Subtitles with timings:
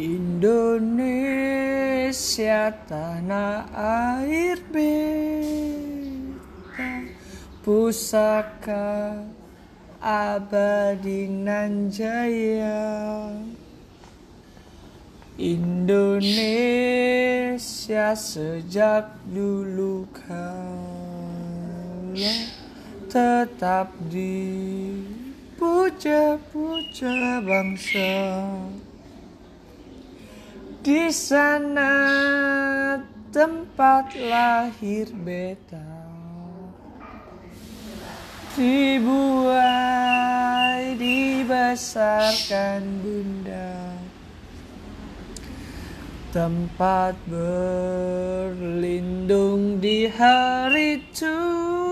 [0.00, 1.12] Indonesia
[2.88, 3.68] tanah
[4.24, 5.20] air beta
[7.60, 9.20] pusaka
[10.00, 13.28] abadi nan jaya
[15.36, 16.96] Indonesia
[18.16, 20.96] sejak dulu kala
[23.12, 25.12] tetap dipuja-puja
[27.44, 28.16] bangsa
[30.80, 31.92] di sana
[33.28, 36.08] tempat lahir beta.
[38.56, 39.56] Dibuai
[40.98, 43.94] dibesarkan bunda.
[46.30, 48.62] Tempat berlindung
[49.82, 51.90] di hari tua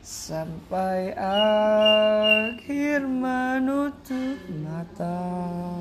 [0.00, 5.79] Sampai akhir menutup mata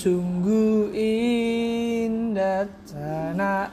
[0.00, 3.68] Sungguh indah tanah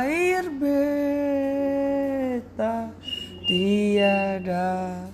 [0.00, 1.68] air beta.
[3.44, 5.04] Tiada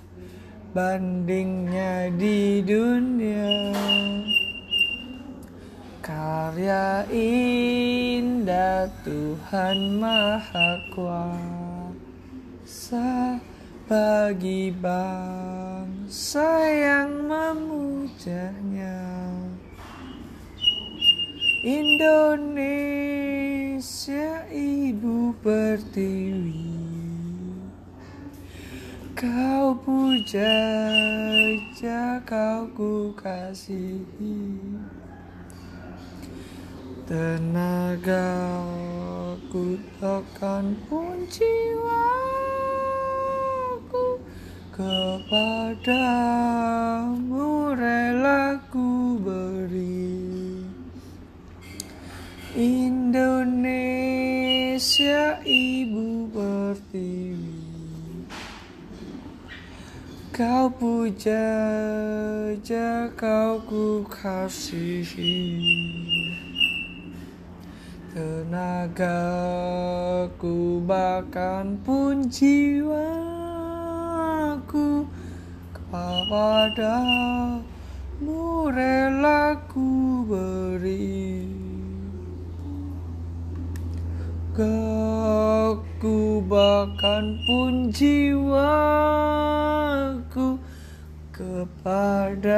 [0.71, 3.75] bandingnya di dunia.
[5.99, 11.91] Karya indah Tuhan Maha Kuasa.
[13.91, 19.12] Bagi bangsa yang memujanya
[21.63, 22.91] Indonesia
[24.51, 26.75] ibu pertiwi.
[29.15, 30.59] Kau puja,
[32.27, 34.59] kau ku kasihi
[37.07, 38.59] Tenaga
[39.47, 41.87] ku tekan pun jiwaku
[44.75, 46.03] Kepadamu
[52.53, 53.81] Indonesia
[55.41, 57.49] ibu pertiwi.
[60.37, 61.49] Kau puja,
[63.17, 65.41] kau ku kasihi
[68.13, 68.85] Tenagaku
[70.85, 72.93] bahkan pun jiwaku
[75.73, 77.17] Kepadamu
[78.73, 80.62] rela ku beri
[84.53, 88.61] Aku bahkan pun jiwaku
[91.33, 92.53] kepadamu